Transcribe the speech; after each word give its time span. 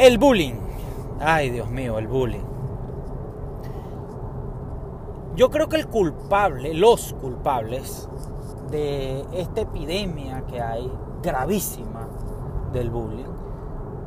El 0.00 0.16
bullying. 0.16 0.54
Ay, 1.20 1.50
Dios 1.50 1.68
mío, 1.68 1.98
el 1.98 2.08
bullying. 2.08 2.40
Yo 5.36 5.50
creo 5.50 5.68
que 5.68 5.76
el 5.76 5.88
culpable, 5.88 6.72
los 6.72 7.12
culpables 7.20 8.08
de 8.70 9.26
esta 9.34 9.60
epidemia 9.60 10.44
que 10.46 10.62
hay 10.62 10.90
gravísima 11.22 12.08
del 12.72 12.88
bullying, 12.88 13.28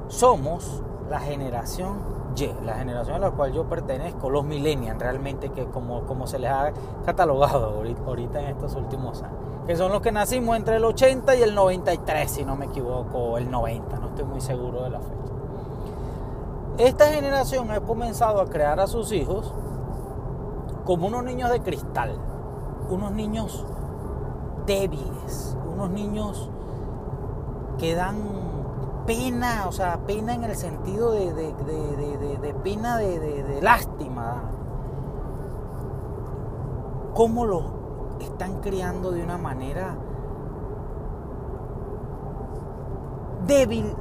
somos 0.08 0.82
la 1.12 1.20
generación 1.20 2.00
Y, 2.36 2.52
la 2.66 2.74
generación 2.74 3.18
a 3.18 3.20
la 3.20 3.30
cual 3.30 3.54
yo 3.54 3.70
pertenezco, 3.70 4.32
los 4.32 4.46
millennials 4.46 4.98
realmente, 4.98 5.50
que 5.50 5.66
como, 5.66 6.08
como 6.08 6.26
se 6.26 6.40
les 6.40 6.50
ha 6.50 6.74
catalogado 7.06 7.84
ahorita 8.08 8.42
en 8.42 8.48
estos 8.48 8.74
últimos 8.74 9.22
años, 9.22 9.38
que 9.68 9.76
son 9.76 9.92
los 9.92 10.02
que 10.02 10.12
nacimos 10.12 10.58
entre 10.58 10.78
el 10.78 10.86
80 10.86 11.36
y 11.36 11.44
el 11.44 11.54
93, 11.54 12.32
si 12.32 12.44
no 12.46 12.56
me 12.56 12.66
equivoco, 12.66 13.38
el 13.38 13.52
90, 13.52 14.00
no 14.00 14.08
estoy 14.08 14.26
muy 14.26 14.42
seguro 14.42 14.82
de 14.82 14.90
la 14.90 15.00
fecha. 15.00 15.33
Esta 16.78 17.06
generación 17.06 17.70
ha 17.70 17.82
comenzado 17.82 18.42
a 18.42 18.48
crear 18.48 18.80
a 18.80 18.88
sus 18.88 19.12
hijos 19.12 19.54
como 20.86 21.08
unos 21.08 21.24
niños 21.24 21.52
de 21.52 21.62
cristal, 21.62 22.18
unos 22.90 23.12
niños 23.12 23.64
débiles, 24.66 25.56
unos 25.72 25.92
niños 25.92 26.50
que 27.78 27.94
dan 27.94 28.18
pena, 29.06 29.66
o 29.68 29.72
sea, 29.72 30.00
pena 30.08 30.34
en 30.34 30.46
el 30.46 30.56
sentido 30.56 31.12
de, 31.12 32.56
pena 32.64 32.98
de, 32.98 33.60
lástima. 33.62 34.50
¿Cómo 37.14 37.46
los 37.46 37.64
están 38.20 38.62
criando 38.62 39.12
de 39.12 39.22
una 39.22 39.38
manera 39.38 39.96
débil 43.46 43.96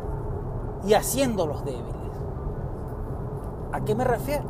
y 0.86 0.94
haciéndolos 0.94 1.64
débiles? 1.66 2.01
¿A 3.72 3.80
qué 3.80 3.94
me 3.94 4.04
refiero? 4.04 4.44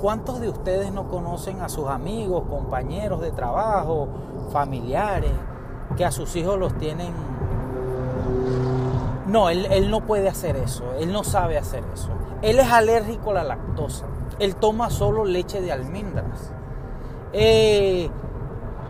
¿Cuántos 0.00 0.40
de 0.40 0.48
ustedes 0.48 0.92
no 0.92 1.08
conocen 1.08 1.60
a 1.60 1.68
sus 1.68 1.88
amigos, 1.88 2.44
compañeros 2.48 3.20
de 3.20 3.32
trabajo, 3.32 4.08
familiares, 4.52 5.32
que 5.96 6.04
a 6.04 6.10
sus 6.10 6.34
hijos 6.36 6.58
los 6.58 6.76
tienen... 6.78 7.12
No, 9.26 9.50
él, 9.50 9.90
no 9.90 10.02
puede 10.02 10.28
hacer 10.28 10.56
eso, 10.56 10.84
él 10.98 11.12
no 11.12 11.24
sabe 11.24 11.58
hacer 11.58 11.82
eso. 11.92 12.10
Él 12.42 12.60
es 12.60 12.70
alérgico 12.70 13.30
a 13.30 13.34
la 13.34 13.44
lactosa, 13.44 14.06
él 14.38 14.54
toma 14.56 14.90
solo 14.90 15.24
leche 15.24 15.60
de 15.60 15.72
almendras. 15.72 16.52
Eh, 17.32 18.10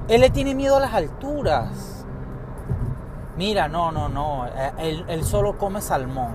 él 0.08 0.20
le 0.20 0.30
tiene 0.30 0.54
miedo 0.54 0.76
a 0.76 0.80
las 0.80 0.92
alturas. 0.92 2.04
Mira, 3.38 3.68
no, 3.68 3.90
no, 3.90 4.08
no, 4.08 4.46
eh, 4.46 4.72
él, 4.78 5.04
él 5.08 5.24
solo 5.24 5.56
come 5.56 5.80
salmón. 5.80 6.32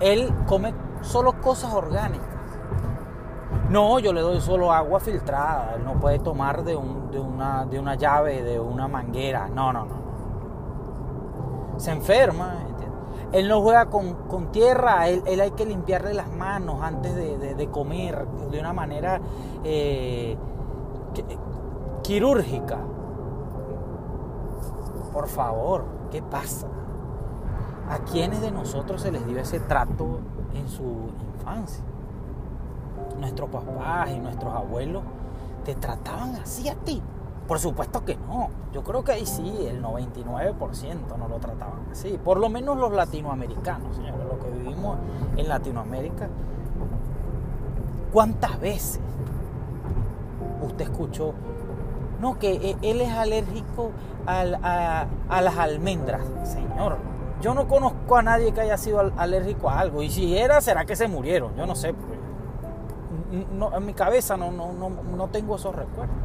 Él 0.00 0.32
come 0.46 0.72
solo 1.04 1.40
cosas 1.40 1.72
orgánicas. 1.72 2.28
No, 3.70 3.98
yo 3.98 4.12
le 4.12 4.20
doy 4.20 4.40
solo 4.40 4.72
agua 4.72 5.00
filtrada. 5.00 5.74
Él 5.76 5.84
no 5.84 5.94
puede 5.94 6.18
tomar 6.18 6.64
de, 6.64 6.76
una, 6.76 7.64
de 7.64 7.78
una 7.78 7.94
llave, 7.94 8.42
de 8.42 8.60
una 8.60 8.88
manguera. 8.88 9.48
No, 9.48 9.72
no, 9.72 9.84
no. 9.84 11.78
Se 11.78 11.90
enferma. 11.90 12.58
Él 13.32 13.48
no 13.48 13.62
juega 13.62 13.86
con, 13.86 14.52
tierra. 14.52 15.08
Él, 15.08 15.22
él, 15.26 15.40
hay 15.40 15.50
que 15.52 15.64
limpiarle 15.64 16.14
las 16.14 16.30
manos 16.30 16.82
antes 16.82 17.14
de, 17.14 17.68
comer 17.70 18.26
de 18.50 18.60
una 18.60 18.72
manera 18.72 19.20
eh, 19.64 20.36
quirúrgica. 22.02 22.78
Por 25.12 25.26
favor, 25.26 25.84
¿qué 26.10 26.22
pasa? 26.22 26.68
¿A 27.88 27.98
quiénes 27.98 28.40
de 28.40 28.50
nosotros 28.50 29.02
se 29.02 29.10
les 29.10 29.26
dio 29.26 29.38
ese 29.40 29.60
trato 29.60 30.20
en 30.54 30.68
su 30.68 31.10
infancia. 31.36 31.84
Nuestros 33.18 33.50
papás 33.50 34.10
y 34.10 34.18
nuestros 34.18 34.54
abuelos 34.54 35.02
te 35.64 35.74
trataban 35.74 36.36
así 36.36 36.68
a 36.68 36.74
ti. 36.74 37.02
Por 37.46 37.58
supuesto 37.58 38.04
que 38.04 38.16
no. 38.16 38.48
Yo 38.72 38.82
creo 38.82 39.04
que 39.04 39.12
ahí 39.12 39.26
sí, 39.26 39.66
el 39.68 39.82
99% 39.82 41.16
no 41.18 41.28
lo 41.28 41.36
trataban 41.38 41.80
así. 41.90 42.18
Por 42.22 42.38
lo 42.38 42.48
menos 42.48 42.78
los 42.78 42.92
latinoamericanos, 42.92 43.96
señores, 43.96 44.26
lo 44.26 44.38
que 44.38 44.50
vivimos 44.50 44.96
en 45.36 45.48
Latinoamérica. 45.48 46.28
¿Cuántas 48.12 48.60
veces 48.60 49.00
usted 50.62 50.84
escuchó, 50.84 51.34
no, 52.20 52.38
que 52.38 52.52
e, 52.52 52.90
él 52.90 53.00
es 53.00 53.12
alérgico 53.12 53.90
a, 54.26 55.06
a 55.28 55.40
las 55.42 55.58
almendras? 55.58 56.22
Señor, 56.44 56.96
yo 57.40 57.54
no 57.54 57.68
conozco 57.68 58.16
a 58.16 58.22
nadie 58.22 58.52
que 58.52 58.60
haya 58.60 58.76
sido 58.76 59.12
alérgico 59.16 59.68
a 59.68 59.78
algo. 59.80 60.02
Y 60.02 60.10
si 60.10 60.36
era, 60.36 60.60
será 60.60 60.84
que 60.84 60.96
se 60.96 61.08
murieron. 61.08 61.54
Yo 61.56 61.66
no 61.66 61.74
sé. 61.74 61.94
en 63.32 63.86
mi 63.86 63.94
cabeza 63.94 64.36
no, 64.36 64.50
no, 64.50 64.72
no 64.72 65.28
tengo 65.28 65.56
esos 65.56 65.74
recuerdos. 65.74 66.16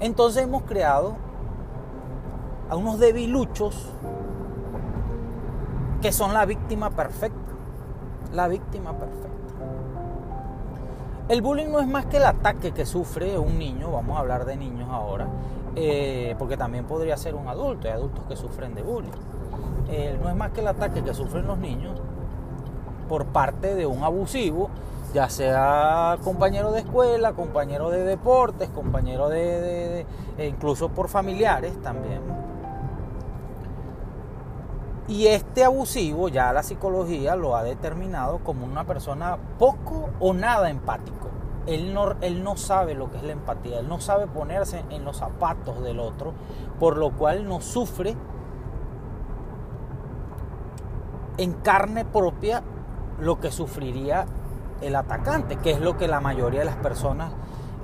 Entonces 0.00 0.42
hemos 0.42 0.62
creado 0.64 1.14
a 2.68 2.76
unos 2.76 2.98
debiluchos 2.98 3.92
que 6.00 6.10
son 6.10 6.34
la 6.34 6.44
víctima 6.44 6.90
perfecta. 6.90 7.52
La 8.32 8.48
víctima 8.48 8.92
perfecta. 8.92 9.28
El 11.28 11.40
bullying 11.40 11.68
no 11.70 11.78
es 11.78 11.86
más 11.86 12.06
que 12.06 12.16
el 12.16 12.24
ataque 12.24 12.72
que 12.72 12.84
sufre 12.84 13.38
un 13.38 13.58
niño, 13.58 13.92
vamos 13.92 14.16
a 14.16 14.20
hablar 14.20 14.44
de 14.44 14.56
niños 14.56 14.88
ahora, 14.90 15.28
eh, 15.74 16.34
porque 16.38 16.56
también 16.56 16.84
podría 16.84 17.16
ser 17.16 17.34
un 17.34 17.48
adulto, 17.48 17.88
hay 17.88 17.94
adultos 17.94 18.24
que 18.28 18.36
sufren 18.36 18.74
de 18.74 18.82
bullying. 18.82 19.10
Eh, 19.88 20.18
no 20.22 20.28
es 20.28 20.36
más 20.36 20.52
que 20.52 20.60
el 20.60 20.68
ataque 20.68 21.02
que 21.02 21.14
sufren 21.14 21.46
los 21.46 21.58
niños 21.58 22.00
por 23.08 23.26
parte 23.26 23.74
de 23.74 23.86
un 23.86 24.02
abusivo, 24.02 24.70
ya 25.12 25.28
sea 25.28 26.16
compañero 26.24 26.72
de 26.72 26.80
escuela, 26.80 27.32
compañero 27.32 27.90
de 27.90 28.04
deportes, 28.04 28.68
compañero 28.70 29.28
de, 29.28 30.06
e 30.38 30.46
incluso 30.46 30.88
por 30.88 31.08
familiares 31.08 31.80
también. 31.82 32.20
Y 35.08 35.26
este 35.26 35.64
abusivo 35.64 36.28
ya 36.28 36.52
la 36.52 36.62
psicología 36.62 37.36
lo 37.36 37.56
ha 37.56 37.64
determinado 37.64 38.38
como 38.38 38.64
una 38.64 38.84
persona 38.84 39.36
poco 39.58 40.10
o 40.20 40.32
nada 40.32 40.70
empático. 40.70 41.28
Él 41.66 41.94
no, 41.94 42.14
él 42.20 42.42
no 42.42 42.56
sabe 42.56 42.94
lo 42.94 43.10
que 43.10 43.18
es 43.18 43.22
la 43.22 43.32
empatía, 43.32 43.78
él 43.78 43.88
no 43.88 44.00
sabe 44.00 44.26
ponerse 44.26 44.84
en 44.90 45.04
los 45.04 45.18
zapatos 45.18 45.80
del 45.82 46.00
otro, 46.00 46.32
por 46.80 46.96
lo 46.96 47.12
cual 47.12 47.46
no 47.46 47.60
sufre 47.60 48.16
en 51.38 51.52
carne 51.52 52.04
propia 52.04 52.62
lo 53.20 53.38
que 53.38 53.52
sufriría 53.52 54.26
el 54.80 54.96
atacante, 54.96 55.56
que 55.56 55.70
es 55.70 55.80
lo 55.80 55.96
que 55.96 56.08
la 56.08 56.20
mayoría 56.20 56.60
de 56.60 56.66
las 56.66 56.76
personas 56.76 57.32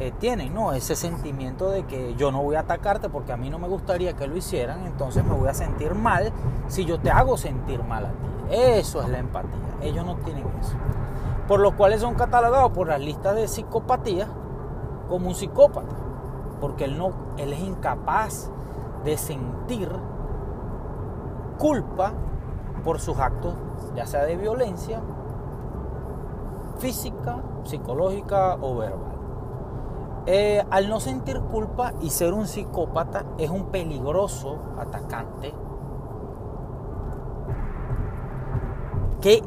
eh, 0.01 0.13
tienen, 0.19 0.53
¿no? 0.55 0.73
Ese 0.73 0.97
sentimiento 0.97 1.71
de 1.71 1.85
que 1.85 2.15
yo 2.17 2.33
no 2.33 2.43
voy 2.43 2.57
a 2.57 2.61
atacarte 2.61 3.09
porque 3.09 3.33
a 3.33 3.37
mí 3.37 3.49
no 3.51 3.59
me 3.59 3.69
gustaría 3.69 4.15
que 4.15 4.27
lo 4.27 4.37
hicieran, 4.37 4.87
entonces 4.87 5.25
me 5.25 5.35
voy 5.35 5.49
a 5.49 5.55
sentir 5.55 5.95
mal 5.95 6.33
si 6.67 6.85
yo 6.85 6.99
te 6.99 7.11
hago 7.11 7.37
sentir 7.37 7.83
mal 7.85 8.07
a 8.07 8.09
ti. 8.09 8.29
Eso 8.51 9.03
es 9.03 9.09
la 9.09 9.19
empatía. 9.19 9.51
Ellos 9.83 10.05
no 10.05 10.17
tienen 10.17 10.45
eso 10.61 10.75
por 11.49 11.61
los 11.61 11.73
cuales 11.75 12.03
son 12.03 12.15
catalogados 12.15 12.71
por 12.73 12.89
las 12.89 13.01
listas 13.01 13.35
de 13.35 13.49
psicopatía 13.49 14.29
como 15.09 15.29
un 15.29 15.35
psicópata, 15.35 15.97
porque 16.61 16.85
él, 16.85 16.99
no, 16.99 17.13
él 17.39 17.55
es 17.55 17.61
incapaz 17.61 18.51
de 19.03 19.17
sentir 19.17 19.91
culpa 21.59 22.13
por 22.85 23.01
sus 23.01 23.19
actos, 23.19 23.55
ya 23.97 24.07
sea 24.07 24.25
de 24.25 24.37
violencia 24.37 25.01
física, 26.79 27.43
psicológica 27.65 28.59
o 28.61 28.77
verbal. 28.77 29.09
Eh, 30.27 30.63
al 30.71 30.91
no 30.91 31.01
sentir 31.01 31.41
culpa 31.41 31.95
y 32.03 32.11
ser 32.11 32.35
un 32.35 32.47
psicópata 32.47 33.25
es 33.39 33.49
un 33.49 33.67
peligroso 33.67 34.59
atacante 34.79 35.55
que 39.23 39.43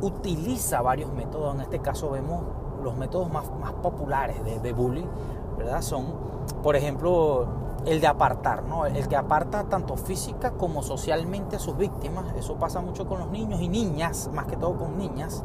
utiliza 0.00 0.80
varios 0.82 1.12
métodos, 1.12 1.54
en 1.54 1.60
este 1.62 1.80
caso 1.80 2.10
vemos 2.10 2.42
los 2.82 2.96
métodos 2.96 3.30
más, 3.30 3.50
más 3.60 3.72
populares 3.74 4.36
de, 4.62 4.72
bullying, 4.72 5.06
¿verdad? 5.56 5.82
Son, 5.82 6.06
por 6.62 6.76
ejemplo, 6.76 7.46
el 7.86 8.00
de 8.00 8.06
apartar, 8.06 8.62
¿no? 8.64 8.86
El 8.86 9.08
que 9.08 9.16
aparta 9.16 9.64
tanto 9.64 9.96
física 9.96 10.52
como 10.52 10.82
socialmente 10.82 11.56
a 11.56 11.58
sus 11.58 11.76
víctimas, 11.76 12.26
eso 12.36 12.54
pasa 12.54 12.80
mucho 12.80 13.06
con 13.06 13.18
los 13.18 13.30
niños 13.30 13.60
y 13.60 13.68
niñas, 13.68 14.30
más 14.32 14.46
que 14.46 14.56
todo 14.56 14.76
con 14.76 14.96
niñas, 14.96 15.42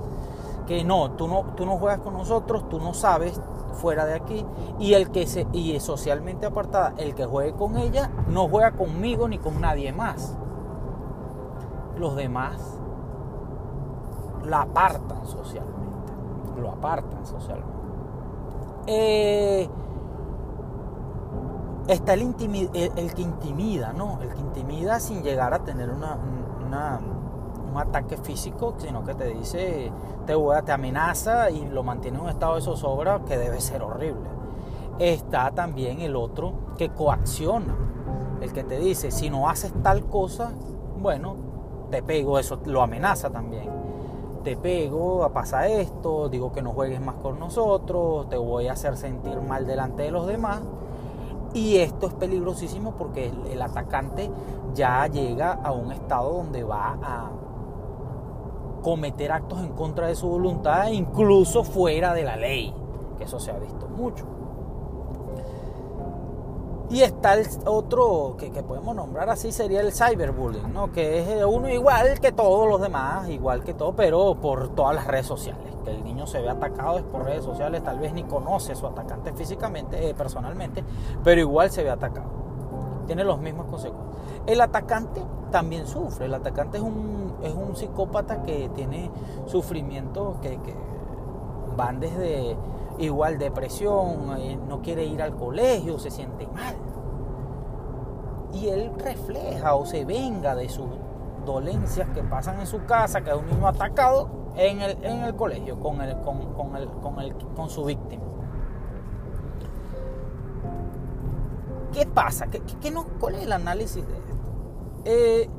que 0.67 0.83
no, 0.83 1.11
tú 1.11 1.27
no, 1.27 1.43
tú 1.55 1.65
no 1.65 1.77
juegas 1.77 1.99
con 1.99 2.13
nosotros, 2.13 2.69
tú 2.69 2.79
no 2.79 2.93
sabes 2.93 3.39
fuera 3.73 4.05
de 4.05 4.13
aquí 4.13 4.45
y 4.79 4.93
el 4.93 5.09
que 5.09 5.25
se 5.25 5.47
y 5.51 5.75
es 5.75 5.83
socialmente 5.83 6.45
apartada, 6.45 6.93
el 6.97 7.15
que 7.15 7.25
juegue 7.25 7.53
con 7.53 7.77
ella 7.77 8.11
no 8.29 8.47
juega 8.47 8.73
conmigo 8.73 9.27
ni 9.27 9.39
con 9.39 9.59
nadie 9.59 9.91
más. 9.91 10.37
Los 11.97 12.15
demás 12.15 12.79
la 14.45 14.61
apartan 14.61 15.25
socialmente. 15.25 16.13
Lo 16.59 16.71
apartan 16.71 17.25
socialmente. 17.25 17.73
Eh, 18.87 19.69
está 21.87 22.13
el, 22.13 22.35
que 22.35 23.21
intimida, 23.21 23.93
¿no? 23.93 24.19
El 24.21 24.33
que 24.33 24.39
intimida 24.39 24.99
sin 24.99 25.23
llegar 25.23 25.53
a 25.53 25.59
tener 25.59 25.89
una, 25.89 26.17
un 27.73 27.77
ataque 27.77 28.17
físico, 28.17 28.75
sino 28.77 29.03
que 29.03 29.15
te 29.15 29.25
dice, 29.25 29.91
te, 30.25 30.35
te 30.65 30.71
amenaza 30.71 31.49
y 31.49 31.65
lo 31.65 31.83
mantiene 31.83 32.17
en 32.17 32.23
un 32.23 32.29
estado 32.29 32.55
de 32.55 32.61
zozobra 32.61 33.21
que 33.25 33.37
debe 33.37 33.59
ser 33.61 33.81
horrible. 33.81 34.29
Está 34.99 35.51
también 35.51 36.01
el 36.01 36.15
otro 36.15 36.53
que 36.77 36.89
coacciona, 36.89 37.75
el 38.41 38.53
que 38.53 38.63
te 38.63 38.77
dice, 38.79 39.11
si 39.11 39.29
no 39.29 39.49
haces 39.49 39.73
tal 39.81 40.05
cosa, 40.05 40.51
bueno, 40.99 41.35
te 41.89 42.03
pego, 42.03 42.37
eso 42.37 42.59
lo 42.65 42.81
amenaza 42.81 43.29
también. 43.29 43.82
Te 44.43 44.57
pego, 44.57 45.29
pasa 45.33 45.67
esto, 45.67 46.27
digo 46.27 46.51
que 46.51 46.61
no 46.61 46.73
juegues 46.73 46.99
más 46.99 47.15
con 47.15 47.39
nosotros, 47.39 48.27
te 48.29 48.35
voy 48.35 48.67
a 48.67 48.73
hacer 48.73 48.97
sentir 48.97 49.39
mal 49.39 49.65
delante 49.65 50.03
de 50.03 50.11
los 50.11 50.27
demás. 50.27 50.61
Y 51.53 51.77
esto 51.77 52.07
es 52.07 52.13
peligrosísimo 52.13 52.91
porque 52.97 53.31
el, 53.49 53.61
atacante 53.61 54.29
ya 54.73 55.07
llega 55.07 55.53
a 55.53 55.71
un 55.71 55.93
estado 55.93 56.33
donde 56.33 56.63
va 56.63 56.97
a 57.01 57.31
cometer 58.81 59.31
actos 59.31 59.59
en 59.59 59.69
contra 59.69 60.07
de 60.07 60.15
su 60.15 60.27
voluntad, 60.27 60.89
incluso 60.89 61.63
fuera 61.63 62.13
de 62.13 62.23
la 62.23 62.35
ley, 62.35 62.73
que 63.17 63.23
eso 63.23 63.39
se 63.39 63.51
ha 63.51 63.59
visto 63.59 63.87
mucho. 63.87 64.25
Y 66.89 67.01
está 67.01 67.33
el 67.35 67.47
otro 67.65 68.35
que, 68.37 68.49
podemos 68.61 68.95
nombrar 68.95 69.29
así, 69.29 69.51
sería 69.51 69.81
el 69.81 69.93
cyberbullying, 69.93 70.73
¿no? 70.73 70.91
que 70.91 71.19
es 71.19 71.43
uno 71.45 71.69
igual 71.69 72.19
que 72.19 72.31
todos 72.31 72.67
los 72.67 72.81
demás, 72.81 73.29
igual 73.29 73.63
que 73.63 73.73
todo, 73.73 73.95
pero 73.95 74.35
por 74.35 74.69
todas 74.69 74.95
las 74.95 75.07
redes 75.07 75.25
sociales. 75.25 75.73
Que 75.85 75.91
el 75.91 76.03
niño 76.03 76.27
se 76.27 76.41
ve 76.41 76.49
atacado 76.49 76.97
es 76.97 77.03
por 77.03 77.23
redes 77.23 77.43
sociales, 77.43 77.83
tal 77.83 77.99
vez 77.99 78.13
ni 78.13 78.23
conoce 78.23 78.73
a 78.73 78.75
su 78.75 78.85
atacante 78.85 79.33
físicamente, 79.33 80.09
eh, 80.09 80.13
personalmente, 80.13 80.83
pero 81.23 81.39
igual 81.41 81.71
se 81.71 81.83
ve 81.83 81.89
atacado. 81.89 82.27
Tiene 83.07 83.23
los 83.23 83.39
mismos 83.39 83.65
consecuencias. 83.67 84.15
El 84.45 84.61
atacante 84.61 85.21
también 85.51 85.87
sufre, 85.87 86.25
el 86.25 86.33
atacante 86.33 86.77
es 86.77 86.83
un, 86.83 87.35
es 87.43 87.53
un 87.53 87.75
psicópata 87.75 88.43
que 88.43 88.69
tiene 88.75 89.09
sufrimientos 89.45 90.37
que, 90.41 90.57
que 90.61 90.75
van 91.75 91.99
desde 91.99 92.57
igual 92.99 93.37
depresión, 93.37 94.37
eh, 94.37 94.57
no 94.67 94.81
quiere 94.81 95.05
ir 95.05 95.21
al 95.21 95.35
colegio, 95.35 95.99
se 95.99 96.11
siente 96.11 96.47
mal. 96.47 96.75
Y 98.53 98.67
él 98.67 98.91
refleja 98.97 99.75
o 99.75 99.85
se 99.85 100.05
venga 100.05 100.55
de 100.55 100.69
sus 100.69 100.85
dolencias 101.45 102.07
que 102.09 102.23
pasan 102.23 102.59
en 102.59 102.67
su 102.67 102.85
casa, 102.85 103.21
que 103.21 103.31
es 103.31 103.35
un 103.35 103.47
niño 103.47 103.67
atacado 103.67 104.29
en 104.55 104.81
el, 104.81 105.03
en 105.03 105.23
el 105.23 105.35
colegio 105.35 105.79
con, 105.79 106.01
el, 106.01 106.19
con, 106.21 106.53
con, 106.53 106.75
el, 106.75 106.87
con, 106.89 107.19
el, 107.19 107.35
con 107.55 107.69
su 107.69 107.83
víctima. 107.85 108.23
¿Qué 111.91 112.05
pasa? 112.05 112.47
¿Qué, 112.47 112.61
qué 112.81 112.93
¿Cuál 113.19 113.35
es 113.35 113.43
el 113.43 113.51
análisis 113.51 114.05
de 114.07 114.13
esto? 114.13 114.35
Eh, 115.05 115.49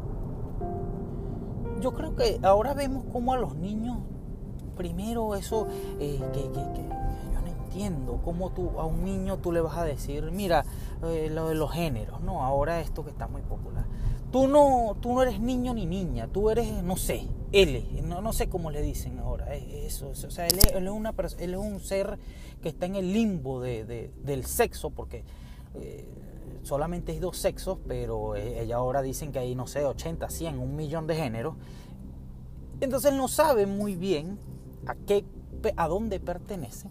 yo 1.81 1.93
creo 1.93 2.15
que 2.17 2.41
ahora 2.43 2.75
vemos 2.75 3.05
cómo 3.13 3.33
a 3.35 3.39
los 3.39 3.57
niños, 3.57 3.99
primero 4.77 5.35
eso, 5.35 5.67
eh, 6.01 6.21
que, 6.33 6.51
que 6.51 6.89
entiendo 7.75 8.21
cómo 8.25 8.50
tú 8.50 8.79
a 8.79 8.85
un 8.87 9.05
niño 9.05 9.38
tú 9.38 9.50
le 9.50 9.61
vas 9.61 9.76
a 9.76 9.85
decir, 9.85 10.31
mira, 10.31 10.65
eh, 11.03 11.29
lo 11.31 11.49
de 11.49 11.56
los 11.56 11.73
géneros, 11.73 12.21
no, 12.21 12.44
ahora 12.44 12.81
esto 12.81 13.05
que 13.05 13.11
está 13.11 13.26
muy 13.26 13.43
popular. 13.43 13.85
Tú 14.31 14.47
no, 14.47 14.97
tú 15.00 15.12
no 15.12 15.23
eres 15.23 15.41
niño 15.41 15.75
ni 15.75 15.85
niña, 15.85 16.29
tú 16.29 16.50
eres, 16.50 16.82
no 16.85 16.97
sé, 16.97 17.26
L, 17.50 18.03
no, 18.05 18.21
no 18.21 18.32
sé 18.32 18.49
cómo 18.49 18.71
le 18.71 18.81
dicen 18.81 19.19
ahora, 19.19 19.55
eso, 19.55 20.11
o 20.11 20.15
sea, 20.15 20.47
él, 20.47 20.59
es, 20.59 20.91
una, 20.91 21.15
él 21.38 21.55
es 21.55 21.61
un 21.61 21.81
ser 21.81 22.19
que 22.62 22.69
está 22.69 22.87
en 22.87 22.94
el 22.94 23.12
limbo 23.12 23.61
de, 23.61 24.12
del 24.23 24.44
sexo, 24.44 24.91
porque 24.91 25.25
eh, 25.75 26.09
solamente 26.62 27.12
hay 27.12 27.19
dos 27.19 27.38
sexos, 27.38 27.79
pero 27.88 28.37
eh, 28.37 28.62
ella 28.62 28.76
ahora 28.76 29.03
dicen 29.03 29.32
que 29.32 29.41
hay, 29.41 29.56
no 29.56 29.67
sé, 29.67 29.85
80, 29.85 30.31
100, 30.31 30.59
un 30.59 30.76
millón 30.76 31.09
de 31.09 31.17
géneros. 31.17 31.56
Entonces 32.81 33.12
él 33.12 33.17
no 33.17 33.29
sabe 33.29 33.67
muy 33.67 33.97
bien 33.97 34.38
a 34.87 34.94
qué, 34.94 35.25
a 35.76 35.88
dónde 35.88 36.21
pertenece 36.21 36.88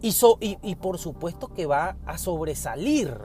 y, 0.00 0.74
por 0.76 0.98
supuesto 0.98 1.48
que 1.48 1.66
va 1.66 1.96
a 2.06 2.18
sobresalir 2.18 3.18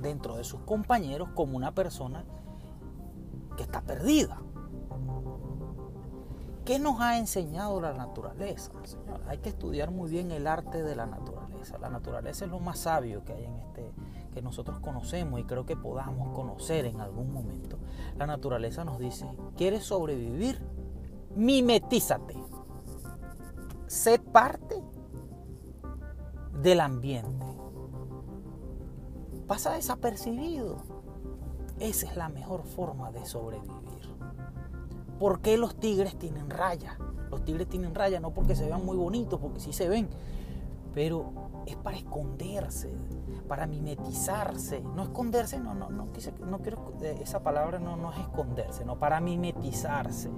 dentro 0.00 0.36
de 0.36 0.44
sus 0.44 0.60
compañeros 0.60 1.30
como 1.34 1.56
una 1.56 1.74
persona 1.74 2.24
que 3.56 3.62
está 3.62 3.80
perdida. 3.80 4.40
¿Qué 6.64 6.78
nos 6.78 7.00
ha 7.00 7.18
enseñado 7.18 7.80
la 7.80 7.92
naturaleza? 7.92 8.72
Señor? 8.84 9.22
Hay 9.28 9.38
que 9.38 9.48
estudiar 9.48 9.90
muy 9.90 10.10
bien 10.10 10.32
el 10.32 10.46
arte 10.46 10.82
de 10.82 10.96
la 10.96 11.06
naturaleza. 11.06 11.78
La 11.78 11.88
naturaleza 11.88 12.44
es 12.44 12.50
lo 12.50 12.58
más 12.58 12.80
sabio 12.80 13.24
que 13.24 13.32
hay 13.32 13.44
en 13.44 13.56
este 13.56 13.92
que 14.36 14.42
nosotros 14.42 14.80
conocemos 14.80 15.40
y 15.40 15.44
creo 15.44 15.64
que 15.64 15.76
podamos 15.76 16.34
conocer 16.34 16.84
en 16.84 17.00
algún 17.00 17.32
momento. 17.32 17.78
La 18.18 18.26
naturaleza 18.26 18.84
nos 18.84 18.98
dice, 18.98 19.26
¿quieres 19.56 19.84
sobrevivir? 19.84 20.60
Mimetízate. 21.34 22.34
Sé 23.86 24.18
parte 24.18 24.82
del 26.62 26.80
ambiente. 26.80 27.46
Pasa 29.46 29.72
desapercibido. 29.72 30.78
Esa 31.78 32.06
es 32.06 32.16
la 32.16 32.28
mejor 32.28 32.64
forma 32.64 33.12
de 33.12 33.24
sobrevivir. 33.26 34.16
¿Por 35.18 35.40
qué 35.40 35.56
los 35.56 35.76
tigres 35.76 36.18
tienen 36.18 36.50
rayas? 36.50 36.98
Los 37.30 37.44
tigres 37.44 37.68
tienen 37.68 37.94
rayas 37.94 38.20
no 38.20 38.32
porque 38.32 38.54
se 38.54 38.66
vean 38.66 38.84
muy 38.84 38.96
bonitos, 38.96 39.40
porque 39.40 39.60
sí 39.60 39.72
se 39.72 39.88
ven, 39.88 40.08
pero 40.94 41.32
es 41.66 41.76
para 41.76 41.96
esconderse, 41.96 42.90
para 43.48 43.66
mimetizarse. 43.66 44.80
No 44.80 45.02
esconderse, 45.02 45.58
no, 45.58 45.74
no, 45.74 45.90
no, 45.90 46.08
no 46.46 46.58
quiero, 46.62 46.92
esa 47.20 47.42
palabra 47.42 47.78
no, 47.78 47.96
no 47.96 48.12
es 48.12 48.18
esconderse, 48.18 48.84
no, 48.84 48.98
para 48.98 49.20
mimetizarse 49.20 50.30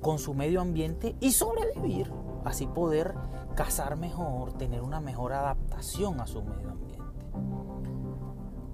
con 0.00 0.18
su 0.18 0.34
medio 0.34 0.60
ambiente 0.60 1.16
y 1.20 1.32
sobrevivir 1.32 2.10
así 2.48 2.66
poder 2.66 3.14
cazar 3.54 3.96
mejor, 3.96 4.52
tener 4.52 4.82
una 4.82 5.00
mejor 5.00 5.32
adaptación 5.32 6.20
a 6.20 6.26
su 6.26 6.42
medio 6.42 6.70
ambiente. 6.70 6.98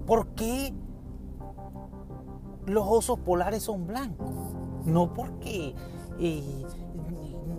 ¿Por 0.05 0.27
qué 0.29 0.73
los 2.65 2.87
osos 2.87 3.19
polares 3.19 3.63
son 3.63 3.87
blancos? 3.87 4.33
No 4.85 5.13
porque... 5.13 5.75
Eh, 6.19 6.65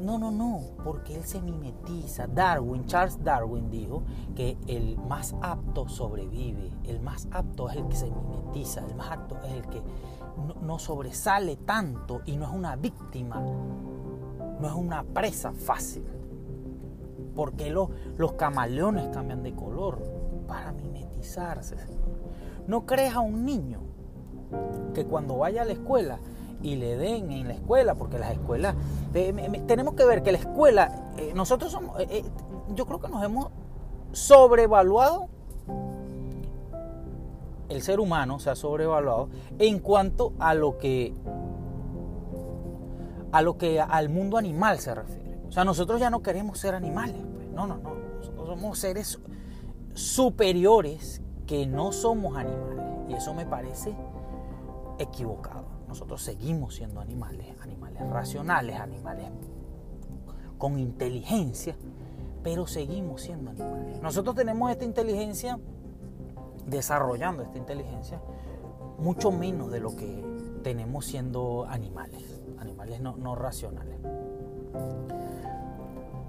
no, 0.06 0.18
no, 0.18 0.30
no, 0.30 0.60
porque 0.84 1.16
él 1.16 1.24
se 1.24 1.40
mimetiza. 1.40 2.28
Darwin, 2.28 2.86
Charles 2.86 3.22
Darwin 3.24 3.68
dijo 3.70 4.04
que 4.36 4.56
el 4.68 4.96
más 4.98 5.34
apto 5.42 5.88
sobrevive, 5.88 6.70
el 6.84 7.00
más 7.00 7.26
apto 7.32 7.68
es 7.68 7.76
el 7.76 7.88
que 7.88 7.96
se 7.96 8.10
mimetiza, 8.10 8.86
el 8.86 8.94
más 8.94 9.10
apto 9.10 9.36
es 9.44 9.52
el 9.52 9.66
que 9.66 9.82
no 10.62 10.78
sobresale 10.78 11.56
tanto 11.56 12.20
y 12.24 12.36
no 12.36 12.44
es 12.44 12.52
una 12.52 12.76
víctima 12.76 13.42
no 14.60 14.68
es 14.68 14.74
una 14.74 15.02
presa 15.02 15.52
fácil. 15.52 16.04
Porque 17.34 17.70
los, 17.70 17.90
los 18.16 18.32
camaleones 18.32 19.08
cambian 19.08 19.42
de 19.42 19.54
color 19.54 20.02
para 20.46 20.72
mimetizarse. 20.72 21.76
No 22.66 22.86
crees 22.86 23.14
a 23.14 23.20
un 23.20 23.44
niño 23.44 23.80
que 24.94 25.04
cuando 25.04 25.38
vaya 25.38 25.62
a 25.62 25.64
la 25.64 25.72
escuela 25.72 26.18
y 26.62 26.76
le 26.76 26.96
den 26.96 27.30
en 27.30 27.48
la 27.48 27.54
escuela, 27.54 27.94
porque 27.94 28.18
las 28.18 28.32
escuelas, 28.32 28.74
tenemos 29.66 29.94
que 29.94 30.04
ver 30.04 30.22
que 30.22 30.32
la 30.32 30.38
escuela, 30.38 31.12
eh, 31.16 31.32
nosotros 31.34 31.70
somos, 31.70 32.00
eh, 32.00 32.06
eh, 32.10 32.24
yo 32.74 32.86
creo 32.86 33.00
que 33.00 33.08
nos 33.08 33.22
hemos 33.22 33.48
sobrevaluado, 34.12 35.28
el 37.68 37.82
ser 37.82 38.00
humano 38.00 38.38
se 38.38 38.50
ha 38.50 38.54
sobrevaluado 38.54 39.28
en 39.58 39.80
cuanto 39.80 40.32
a 40.38 40.54
lo 40.54 40.78
que 40.78 41.12
a 43.32 43.42
lo 43.42 43.58
que 43.58 43.80
al 43.80 44.08
mundo 44.08 44.36
animal 44.36 44.78
se 44.78 44.94
refiere. 44.94 45.38
O 45.48 45.52
sea, 45.52 45.64
nosotros 45.64 46.00
ya 46.00 46.10
no 46.10 46.22
queremos 46.22 46.58
ser 46.58 46.74
animales. 46.74 47.16
Pues. 47.34 47.48
No, 47.50 47.66
no, 47.66 47.78
no. 47.78 47.94
Nosotros 48.18 48.48
somos 48.48 48.78
seres 48.78 49.18
superiores 49.94 51.22
que 51.46 51.66
no 51.66 51.92
somos 51.92 52.36
animales. 52.36 52.84
Y 53.08 53.14
eso 53.14 53.34
me 53.34 53.46
parece 53.46 53.94
equivocado. 54.98 55.64
Nosotros 55.88 56.22
seguimos 56.22 56.74
siendo 56.74 57.00
animales, 57.00 57.46
animales 57.62 58.02
racionales, 58.10 58.80
animales 58.80 59.26
con 60.58 60.78
inteligencia, 60.78 61.76
pero 62.42 62.66
seguimos 62.66 63.22
siendo 63.22 63.50
animales. 63.50 64.00
Nosotros 64.02 64.34
tenemos 64.34 64.70
esta 64.70 64.84
inteligencia, 64.84 65.58
desarrollando 66.66 67.42
esta 67.42 67.58
inteligencia, 67.58 68.20
mucho 68.98 69.30
menos 69.30 69.70
de 69.70 69.80
lo 69.80 69.94
que 69.94 70.24
tenemos 70.62 71.06
siendo 71.06 71.66
animales 71.68 72.35
animales 72.58 73.00
no, 73.00 73.34
racionales. 73.34 73.98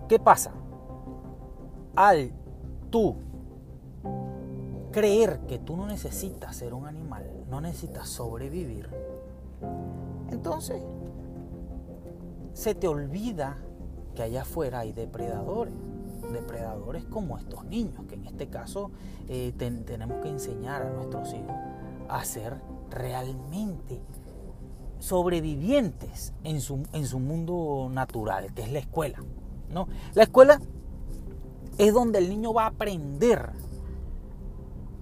¿Qué 0.07 0.19
pasa? 0.19 0.51
Al 1.95 2.31
tú 2.89 3.15
creer 4.91 5.41
que 5.47 5.59
tú 5.59 5.75
no 5.75 5.87
necesitas 5.87 6.55
ser 6.55 6.73
un 6.73 6.87
animal, 6.87 7.25
no 7.49 7.61
necesitas 7.61 8.07
sobrevivir, 8.07 8.89
entonces 10.31 10.81
se 12.53 12.73
te 12.73 12.87
olvida 12.87 13.57
que 14.15 14.23
allá 14.23 14.41
afuera 14.41 14.79
hay 14.79 14.93
depredadores, 14.93 15.73
depredadores 16.31 17.05
como 17.05 17.37
estos 17.37 17.65
niños, 17.65 18.05
que 18.07 18.15
en 18.15 18.25
este 18.25 18.47
caso 18.47 18.91
eh, 19.27 19.53
tenemos 19.57 20.21
que 20.23 20.29
enseñar 20.29 20.81
a 20.81 20.89
nuestros 20.89 21.33
hijos 21.33 21.55
a 22.09 22.23
ser 22.23 22.55
realmente 22.89 24.01
sobrevivientes 24.99 26.33
en 26.43 26.61
su, 26.61 26.83
en 26.93 27.05
su 27.05 27.19
mundo 27.19 27.89
natural, 27.91 28.53
que 28.53 28.63
es 28.63 28.71
la 28.71 28.79
escuela. 28.79 29.23
¿no? 29.69 29.87
La 30.13 30.23
escuela 30.23 30.59
es 31.77 31.93
donde 31.93 32.19
el 32.19 32.29
niño 32.29 32.53
va 32.53 32.63
a 32.63 32.67
aprender 32.67 33.51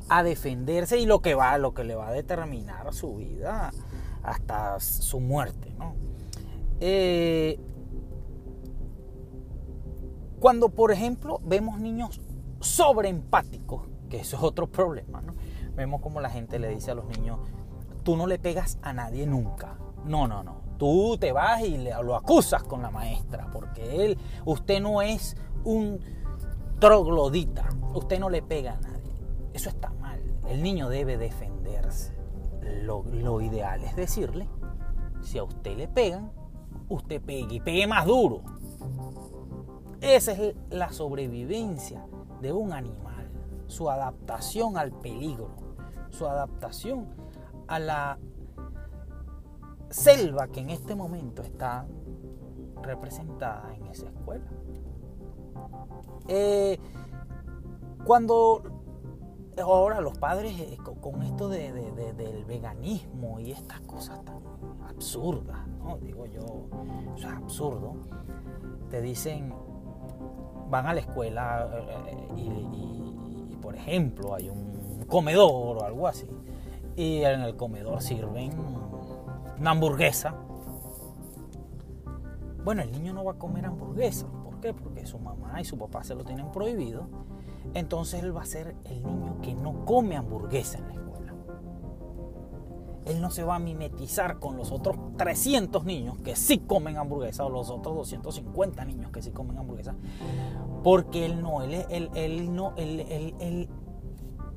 a 0.09 0.23
defenderse 0.23 0.99
y 0.99 1.05
lo 1.05 1.19
que 1.19 1.33
va, 1.35 1.57
lo 1.57 1.73
que 1.73 1.83
le 1.83 1.95
va 1.95 2.09
a 2.09 2.11
determinar 2.11 2.93
su 2.93 3.15
vida 3.15 3.71
hasta 4.23 4.79
su 4.79 5.19
muerte. 5.19 5.73
¿no? 5.77 5.95
Eh, 6.79 7.59
cuando, 10.39 10.69
por 10.69 10.91
ejemplo, 10.91 11.39
vemos 11.43 11.79
niños 11.79 12.21
sobreempáticos, 12.59 13.87
que 14.09 14.19
eso 14.19 14.37
es 14.37 14.43
otro 14.43 14.67
problema, 14.67 15.21
¿no? 15.21 15.33
vemos 15.75 16.01
como 16.01 16.21
la 16.21 16.29
gente 16.29 16.59
le 16.59 16.69
dice 16.69 16.91
a 16.91 16.95
los 16.95 17.05
niños, 17.07 17.39
tú 18.03 18.15
no 18.15 18.27
le 18.27 18.39
pegas 18.39 18.77
a 18.81 18.93
nadie 18.93 19.25
nunca. 19.25 19.77
No, 20.05 20.27
no, 20.27 20.43
no. 20.43 20.61
Tú 20.77 21.17
te 21.17 21.31
vas 21.31 21.61
y 21.61 21.77
le, 21.77 21.91
lo 22.03 22.15
acusas 22.15 22.63
con 22.63 22.81
la 22.81 22.91
maestra, 22.91 23.49
porque 23.51 24.05
él, 24.05 24.17
usted 24.45 24.81
no 24.81 25.01
es 25.01 25.37
un 25.63 25.99
troglodita, 26.79 27.69
usted 27.93 28.19
no 28.19 28.29
le 28.29 28.41
pega 28.41 28.73
a 28.73 28.79
nadie. 28.81 29.15
Eso 29.53 29.69
está 29.69 29.89
mal. 29.93 30.21
El 30.47 30.61
niño 30.61 30.89
debe 30.89 31.17
defenderse. 31.17 32.13
Lo, 32.81 33.03
lo 33.03 33.41
ideal 33.41 33.83
es 33.83 33.95
decirle, 33.95 34.47
si 35.21 35.37
a 35.37 35.43
usted 35.43 35.77
le 35.77 35.87
pegan, 35.87 36.31
usted 36.89 37.21
pegue 37.21 37.55
y 37.55 37.59
pegue 37.59 37.87
más 37.87 38.05
duro. 38.05 38.41
Esa 40.01 40.33
es 40.33 40.55
la 40.69 40.91
sobrevivencia 40.91 42.05
de 42.41 42.51
un 42.51 42.73
animal, 42.73 43.31
su 43.67 43.89
adaptación 43.89 44.77
al 44.77 44.91
peligro, 44.91 45.49
su 46.11 46.27
adaptación 46.27 47.07
a 47.67 47.79
la 47.79 48.19
selva 49.95 50.47
que 50.49 50.59
en 50.59 50.69
este 50.69 50.93
momento 50.93 51.41
está 51.41 51.85
representada 52.83 53.73
en 53.75 53.87
esa 53.87 54.07
escuela. 54.07 54.45
Eh, 56.27 56.77
cuando 58.03 58.61
ahora 59.57 60.01
los 60.01 60.17
padres 60.17 60.59
eh, 60.59 60.77
con 60.99 61.23
esto 61.23 61.47
del 61.47 62.45
veganismo 62.45 63.39
y 63.39 63.51
estas 63.51 63.79
cosas 63.81 64.23
tan 64.25 64.41
absurdas, 64.87 65.65
¿no? 65.79 65.97
digo 65.97 66.25
yo, 66.25 66.67
eso 67.15 67.29
es 67.29 67.33
absurdo, 67.33 67.95
te 68.89 69.01
dicen, 69.01 69.53
van 70.69 70.87
a 70.87 70.93
la 70.93 70.99
escuela 70.99 71.69
eh, 72.05 72.27
y 72.35 73.55
por 73.61 73.75
ejemplo 73.75 74.35
hay 74.35 74.49
un 74.49 75.05
comedor 75.07 75.77
o 75.77 75.85
algo 75.85 76.05
así, 76.05 76.27
y 76.97 77.23
en 77.23 77.41
el 77.41 77.55
comedor 77.55 78.01
sirven 78.01 78.51
una 79.59 79.71
hamburguesa. 79.71 80.35
Bueno, 82.63 82.81
el 82.81 82.91
niño 82.91 83.13
no 83.13 83.23
va 83.23 83.33
a 83.33 83.37
comer 83.37 83.65
hamburguesa. 83.65 84.27
¿Por 84.43 84.59
qué? 84.59 84.73
Porque 84.73 85.05
su 85.05 85.19
mamá 85.19 85.61
y 85.61 85.65
su 85.65 85.77
papá 85.77 86.03
se 86.03 86.15
lo 86.15 86.23
tienen 86.23 86.51
prohibido. 86.51 87.07
Entonces 87.73 88.23
él 88.23 88.35
va 88.35 88.41
a 88.41 88.45
ser 88.45 88.75
el 88.85 89.03
niño 89.03 89.39
que 89.41 89.53
no 89.53 89.85
come 89.85 90.17
hamburguesa 90.17 90.79
en 90.79 90.87
la 90.87 90.93
escuela. 90.93 91.33
Él 93.05 93.21
no 93.21 93.29
se 93.29 93.43
va 93.43 93.55
a 93.55 93.59
mimetizar 93.59 94.39
con 94.39 94.57
los 94.57 94.71
otros 94.71 94.97
300 95.17 95.85
niños 95.85 96.17
que 96.23 96.35
sí 96.35 96.57
comen 96.59 96.97
hamburguesa 96.97 97.45
o 97.45 97.49
los 97.49 97.69
otros 97.69 97.95
250 97.95 98.83
niños 98.85 99.11
que 99.11 99.21
sí 99.21 99.31
comen 99.31 99.57
hamburguesa. 99.59 99.95
Porque 100.83 101.25
él 101.25 101.41
no, 101.41 101.61
él, 101.61 101.85
él, 101.89 103.69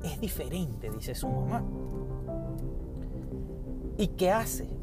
es 0.03 0.19
diferente, 0.19 0.89
dice 0.89 1.13
su 1.13 1.27
mamá. 1.27 1.63
¿Y 3.97 4.07
qué 4.07 4.31
hace? 4.31 4.78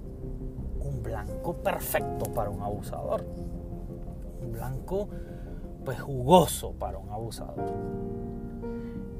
Blanco 1.06 1.54
perfecto 1.54 2.32
para 2.32 2.50
un 2.50 2.60
abusador. 2.60 3.24
Un 4.42 4.52
blanco 4.52 5.08
pues 5.84 6.00
jugoso 6.00 6.72
para 6.72 6.98
un 6.98 7.10
abusador. 7.10 7.72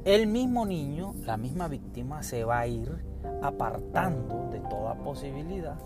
El 0.05 0.27
mismo 0.27 0.67
niño, 0.67 1.15
la 1.25 1.37
misma 1.37 1.69
víctima, 1.69 2.25
se 2.25 2.45
va 2.45 2.59
a 2.59 2.67
ir 2.67 3.05
apartando 3.41 4.49
de 4.51 4.59
toda 4.61 4.97
posibilidad 4.97 5.77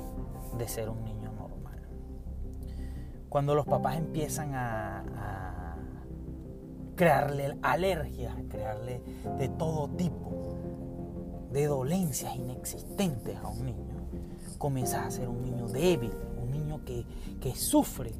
de 0.56 0.68
ser 0.68 0.88
un 0.88 1.04
niño 1.04 1.32
normal. 1.32 1.80
Cuando 3.28 3.54
los 3.54 3.66
papás 3.66 3.96
empiezan 3.96 4.54
a 4.54 5.76
crearle 6.96 7.56
alergias, 7.62 8.34
crearle 8.50 9.02
de 9.38 9.48
todo 9.48 9.88
tipo 9.88 10.30
de 11.50 11.66
dolencias 11.66 12.36
inexistentes 12.36 13.36
a 13.38 13.48
un 13.48 13.64
niño, 13.64 13.89
comienzas 14.60 15.06
a 15.06 15.10
ser 15.10 15.26
un 15.26 15.40
niño 15.40 15.66
débil, 15.68 16.12
un 16.40 16.50
niño 16.50 16.80
que, 16.84 17.54
sufre, 17.54 18.12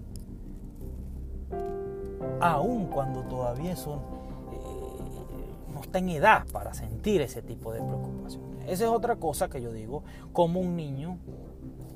aun 2.41 2.87
cuando 2.87 3.21
todavía 3.25 3.77
son, 3.77 3.99
eh, 3.99 5.73
no 5.75 5.83
está 5.83 5.99
en 5.99 6.09
edad 6.09 6.47
para 6.51 6.73
sentir 6.73 7.21
ese 7.21 7.43
tipo 7.43 7.73
de 7.75 7.83
preocupaciones. 7.83 8.63
Esa 8.67 8.85
es 8.85 8.91
otra 8.91 9.17
cosa 9.17 9.51
que 9.51 9.61
yo 9.61 9.71
digo, 9.71 10.03
como 10.33 10.61
un 10.61 10.77
niño, 10.77 11.19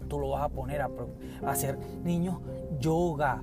tú 0.09 0.19
lo 0.19 0.29
vas 0.29 0.43
a 0.43 0.51
poner 0.51 0.83
a, 0.83 0.91
hacer 1.47 1.79
niños 2.05 2.37
yoga. 2.79 3.43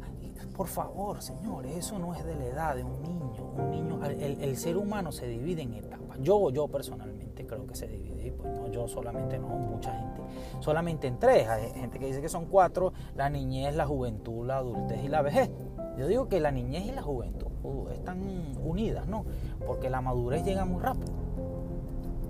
Por 0.55 0.67
favor, 0.67 1.23
señores, 1.23 1.77
eso 1.77 1.97
no 1.97 2.13
es 2.13 2.23
de 2.23 2.35
la 2.35 2.45
edad 2.45 2.75
de 2.75 2.83
un 2.83 3.01
niño. 3.01 3.43
Un 3.57 3.71
niño 3.71 4.05
el, 4.05 4.39
el 4.39 4.55
ser 4.55 4.77
humano 4.77 5.11
se 5.11 5.27
divide 5.27 5.63
en 5.63 5.73
etapas. 5.73 6.10
Yo, 6.21 6.49
yo 6.51 6.67
personalmente 6.67 7.45
creo 7.45 7.65
que 7.67 7.75
se 7.75 7.87
divide, 7.87 8.31
pues 8.31 8.53
no, 8.53 8.67
yo 8.67 8.87
solamente 8.87 9.37
no, 9.37 9.47
mucha 9.47 9.93
gente 9.93 10.21
solamente 10.59 11.07
en 11.07 11.19
tres. 11.19 11.47
Hay 11.47 11.71
gente 11.71 11.99
que 11.99 12.07
dice 12.07 12.21
que 12.21 12.29
son 12.29 12.45
cuatro, 12.45 12.93
la 13.15 13.29
niñez, 13.29 13.75
la 13.75 13.85
juventud, 13.85 14.45
la 14.45 14.57
adultez 14.57 15.03
y 15.03 15.07
la 15.07 15.21
vejez. 15.21 15.49
Yo 15.97 16.07
digo 16.07 16.27
que 16.27 16.39
la 16.39 16.51
niñez 16.51 16.85
y 16.85 16.91
la 16.91 17.01
juventud 17.01 17.47
uh, 17.63 17.89
están 17.89 18.21
unidas, 18.63 19.07
¿no? 19.07 19.25
Porque 19.65 19.89
la 19.89 20.01
madurez 20.01 20.43
llega 20.43 20.65
muy 20.65 20.81
rápido. 20.81 21.13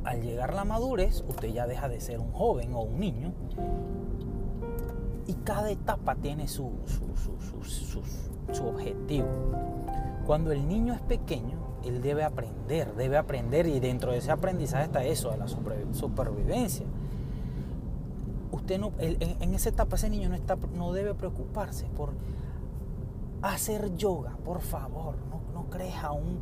Al 0.04 0.22
llegar 0.22 0.56
la 0.56 0.66
madurez, 0.66 1.24
usted 1.28 1.50
ya 1.50 1.68
deja 1.68 1.88
de 1.88 2.02
ser 2.02 2.20
un 2.20 2.32
joven 2.32 2.74
o 2.74 2.82
un 2.82 3.00
niño. 3.00 3.34
Y 5.28 5.34
cada 5.36 5.70
etapa 5.70 6.16
tiene 6.16 6.48
su, 6.48 6.72
su 8.52 8.66
objetivo. 8.66 9.28
Cuando 10.32 10.54
el 10.54 10.66
niño 10.66 10.94
es 10.94 11.02
pequeño, 11.02 11.58
él 11.84 12.02
debe 12.02 12.24
aprender, 12.24 12.96
debe 12.96 13.18
aprender 13.18 13.68
y 13.68 13.82
dentro 13.82 14.14
de 14.14 14.20
ese 14.20 14.32
aprendizaje 14.32 14.86
está 14.86 15.04
eso, 15.04 15.30
de 15.30 15.38
la 15.38 15.48
supervivencia 15.50 16.86
usted 18.54 18.80
no, 18.80 18.94
en, 19.00 19.54
esa 19.54 19.68
etapa 19.68 19.98
ese 19.98 20.10
niño 20.10 20.30
no, 20.30 20.36
está, 20.36 20.56
no 20.74 20.94
debe 20.94 21.16
preocuparse 21.16 21.86
por 21.98 22.14
hacer 23.42 23.94
yoga, 23.98 24.38
por 24.46 24.62
favor, 24.62 25.16
no, 25.30 25.42
no 25.54 25.70
crees 25.70 25.98
a 26.02 26.14
un, 26.14 26.40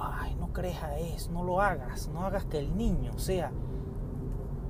ay, 0.00 0.36
no 0.38 0.52
crees 0.52 0.80
a 0.80 0.96
eso, 0.96 1.32
no 1.32 1.42
lo 1.42 1.60
hagas, 1.60 2.06
no 2.14 2.22
hagas 2.24 2.44
que 2.44 2.60
el 2.60 2.76
niño 2.76 3.18
sea 3.18 3.50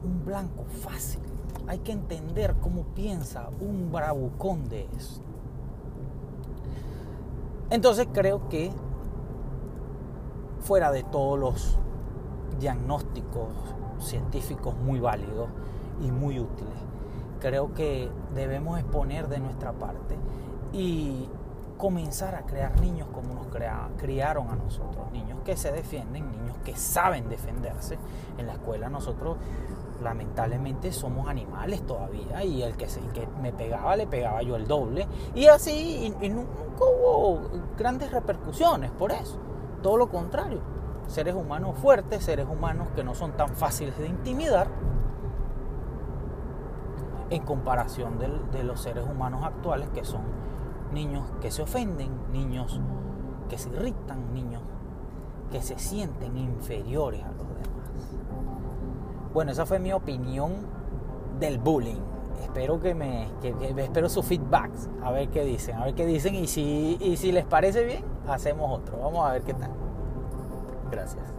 un 0.03 0.25
blanco 0.25 0.65
fácil. 0.65 1.21
Hay 1.67 1.81
que 1.81 1.93
entender 1.93 2.55
cómo 2.63 2.85
piensa 2.95 3.51
un 3.61 3.93
bravucón 3.93 4.71
de 4.71 4.89
eso. 4.97 5.28
Entonces 7.71 8.09
creo 8.13 8.49
que 8.49 8.73
fuera 10.61 10.91
de 10.91 11.03
todos 11.03 11.39
los 11.39 11.79
diagnósticos 12.59 13.49
científicos 14.01 14.77
muy 14.77 15.01
válidos, 15.01 15.49
y 16.03 16.11
muy 16.11 16.39
útiles. 16.39 16.75
Creo 17.41 17.73
que 17.75 18.11
debemos 18.35 18.79
exponer 18.79 19.29
de 19.29 19.39
nuestra 19.39 19.73
parte 19.73 20.17
y 20.73 21.29
comenzar 21.77 22.35
a 22.35 22.43
crear 22.43 22.81
niños 22.81 23.09
como 23.13 23.35
nos 23.35 23.47
criaron 23.97 24.49
a 24.51 24.57
nosotros, 24.57 25.11
niños 25.13 25.39
que 25.45 25.57
se 25.57 25.71
defienden, 25.71 26.31
niños 26.33 26.57
que 26.65 26.75
saben 26.75 27.29
defenderse. 27.29 27.99
En 28.37 28.47
la 28.47 28.55
escuela 28.55 28.89
nosotros 28.89 29.37
lamentablemente 30.03 30.93
somos 30.93 31.29
animales 31.29 31.83
todavía 31.87 32.45
y 32.45 32.63
el 32.63 32.77
que, 32.77 32.87
me 33.41 33.53
pegaba 33.53 33.97
le 33.97 34.07
pegaba 34.07 34.43
yo 34.43 34.57
el 34.57 34.67
doble 34.67 35.07
y 35.35 35.47
así 35.47 36.15
y, 36.21 36.29
nunca 36.29 36.55
hubo 36.81 37.41
grandes 37.77 38.11
repercusiones 38.11 38.91
por 38.93 39.13
eso, 39.13 39.39
todo 39.83 39.97
lo 39.97 40.09
contrario, 40.09 40.61
seres 41.07 41.35
humanos 41.35 41.77
fuertes, 41.79 42.25
seres 42.25 42.47
humanos 42.49 42.89
que 42.95 43.03
no 43.03 43.15
son 43.15 43.33
tan 43.33 43.49
fáciles 43.49 43.99
de 43.99 44.07
intimidar 44.07 44.69
en 47.31 47.43
comparación 47.43 48.19
de, 48.19 48.65
los 48.65 48.81
seres 48.81 49.05
humanos 49.05 49.45
actuales 49.45 49.89
que 49.91 50.05
son 50.05 50.23
niños 50.93 51.31
que 51.41 51.51
se 51.51 51.63
ofenden, 51.63 52.11
niños 52.33 52.81
que 53.49 53.59
se 53.59 53.69
irritan, 53.69 54.33
niños 54.33 54.63
que 55.51 55.63
se 55.63 55.79
sienten 55.79 56.37
inferiores 56.37 57.25
a 57.25 57.29
los. 57.29 57.48
Bueno, 59.39 59.53
esa 59.53 59.67
fue 59.67 59.79
mi 59.79 59.93
opinión 59.93 60.51
del 61.39 61.59
bullying. 61.59 62.01
Espero 62.43 62.81
que 62.81 62.93
me, 62.93 63.29
espero 63.79 64.09
sus 64.09 64.27
feedbacks, 64.27 64.89
a 65.01 65.13
ver 65.13 65.29
qué 65.29 65.45
dicen, 65.45 65.77
a 65.77 65.85
ver 65.85 65.95
qué 65.95 66.07
dicen 66.07 66.35
y 66.35 66.49
si, 66.49 66.99
y 67.01 67.17
si 67.17 67.31
les 67.31 67.45
parece 67.45 67.85
bien, 67.85 68.05
hacemos 68.27 68.81
otro. 68.81 68.99
Vamos 68.99 69.25
a 69.25 69.35
ver 69.35 69.43
qué 69.43 69.55
tal. 69.55 69.71
Gracias. 70.91 71.38